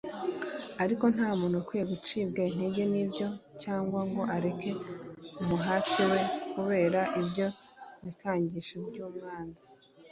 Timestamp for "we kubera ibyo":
6.11-7.47